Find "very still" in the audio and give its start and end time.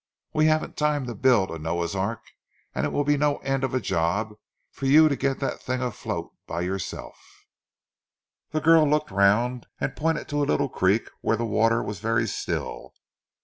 11.99-12.95